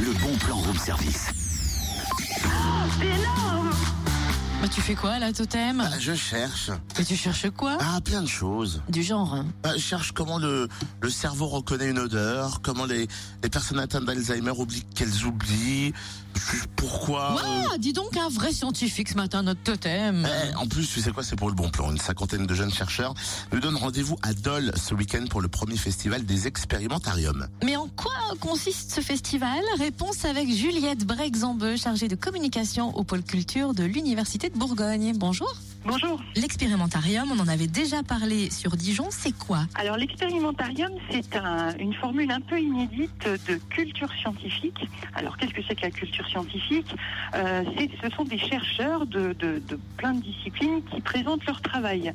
[0.00, 1.26] le bon plan room service.
[2.42, 2.50] Bah,
[4.76, 5.80] tu fais quoi là, Totem?
[5.80, 6.70] Ah, je cherche.
[6.98, 7.78] Mais tu cherches quoi?
[7.80, 8.82] Ah, plein de choses.
[8.90, 9.32] Du genre.
[9.32, 9.46] hein?
[9.64, 10.68] Ah, je cherche comment le,
[11.00, 13.08] le cerveau reconnaît une odeur, comment les,
[13.42, 15.94] les personnes atteintes d'Alzheimer oublient qu'elles oublient,
[16.76, 17.40] pourquoi...
[17.42, 20.28] euh, Ouah, dis donc un vrai scientifique ce matin, notre Totem.
[20.50, 21.90] Eh, en plus, tu sais quoi, c'est pour le bon plan.
[21.90, 23.14] Une cinquantaine de jeunes chercheurs
[23.52, 27.48] nous donnent rendez-vous à Dole ce week-end pour le premier festival des expérimentariums.
[27.64, 29.58] Mais en quoi consiste ce festival?
[29.78, 34.65] Réponse avec Juliette Brexambeu, chargée de communication au pôle culture de l'Université de Bourgogne.
[34.70, 35.54] Bonjour.
[35.84, 36.20] Bonjour.
[36.34, 39.60] L'expérimentarium, on en avait déjà parlé sur Dijon, c'est quoi?
[39.76, 44.84] Alors l'expérimentarium, c'est un- une formule un peu inédite de culture scientifique.
[45.14, 46.92] Alors qu'est-ce que c'est que la culture scientifique?
[47.36, 47.62] Euh,
[48.02, 52.12] Ce sont des chercheurs de, de- de plein de disciplines qui présentent leur travail.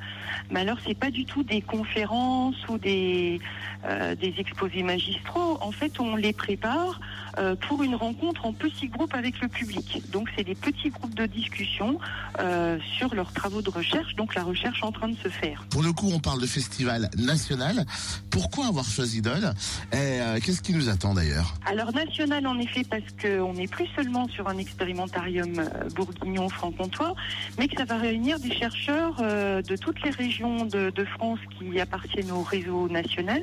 [0.50, 3.40] Mais alors c'est pas du tout des conférences ou des,
[3.86, 5.58] euh, des exposés magistraux.
[5.62, 7.00] En fait, on les prépare
[7.38, 10.02] euh, pour une rencontre en petits groupes avec le public.
[10.12, 12.00] Donc c'est des petits groupes de discussion
[12.40, 15.66] euh, sur leurs travaux de recherche, donc la recherche en train de se faire.
[15.70, 17.86] Pour le coup, on parle de festival national.
[18.30, 19.54] Pourquoi avoir choisi Dole
[19.92, 23.88] Et euh, qu'est-ce qui nous attend d'ailleurs Alors national en effet parce qu'on n'est plus
[23.96, 25.54] seulement sur un expérimentarium
[25.96, 27.16] bourguignon franc-comtois,
[27.58, 31.80] mais que ça va réunir des chercheurs de toutes les régions de, de France qui
[31.80, 33.42] appartiennent au réseau national.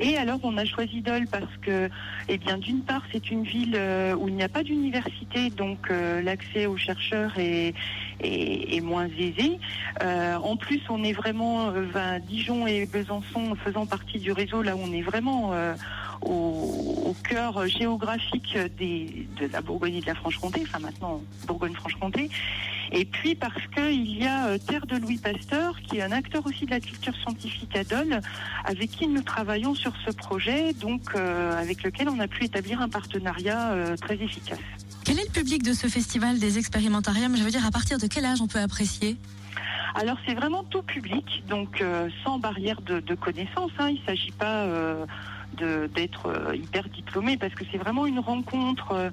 [0.00, 1.88] Et alors on a choisi Dole parce que,
[2.28, 5.90] eh bien d'une part c'est une ville euh, où il n'y a pas d'université, donc
[5.90, 7.74] euh, l'accès aux chercheurs est,
[8.82, 9.58] moins aisé.
[10.02, 11.72] Euh, en plus on est vraiment,
[12.26, 15.52] Dijon et Besançon faisant partie du réseau, là on est vraiment
[16.22, 22.30] au, cœur géographique de la Bourgogne et de la Franche-Comté, enfin maintenant Bourgogne-Franche-Comté.
[22.90, 26.46] Et puis parce qu'il y a euh, Terre de Louis Pasteur, qui est un acteur
[26.46, 28.20] aussi de la culture scientifique à Dole,
[28.64, 32.80] avec qui nous travaillons sur ce projet, donc euh, avec lequel on a pu établir
[32.80, 34.58] un partenariat euh, très efficace.
[35.04, 37.36] Quel est le public de ce festival des expérimentariums?
[37.36, 39.16] Je veux dire, à partir de quel âge on peut apprécier?
[39.94, 43.72] Alors c'est vraiment tout public, donc euh, sans barrière de, de connaissances.
[43.78, 43.88] hein.
[43.88, 44.64] Il ne s'agit pas
[45.60, 49.10] d'être euh, hyper diplômé parce que c'est vraiment une rencontre euh,